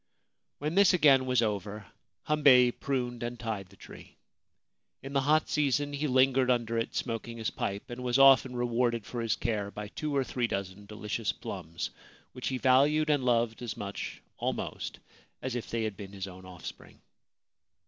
When 0.57 0.73
this 0.73 0.95
again 0.95 1.27
was 1.27 1.43
over 1.43 1.85
Hambei 2.27 2.71
pruned 2.71 3.21
and 3.21 3.39
tied 3.39 3.67
the 3.69 3.75
tree. 3.75 4.17
In 5.03 5.13
the 5.13 5.21
hot 5.21 5.47
season 5.47 5.93
he 5.93 6.07
lingered 6.07 6.49
under 6.49 6.75
it 6.79 6.95
smoking 6.95 7.37
his 7.37 7.51
pipe, 7.51 7.87
and 7.91 8.01
was 8.03 8.17
often 8.17 8.55
rewarded 8.55 9.05
for 9.05 9.21
his 9.21 9.35
care 9.35 9.69
by 9.69 9.89
two 9.89 10.15
or 10.15 10.23
three 10.23 10.47
dozen 10.47 10.87
delicious 10.87 11.31
plums, 11.31 11.91
which 12.31 12.47
he 12.47 12.57
valued 12.57 13.11
and 13.11 13.23
loved 13.23 13.61
as 13.61 13.77
much 13.77 14.23
almost 14.37 14.97
as 15.39 15.53
if 15.55 15.69
they 15.69 15.83
had 15.83 15.95
been 15.97 16.13
his 16.13 16.25
own 16.27 16.45
offspring. 16.47 16.99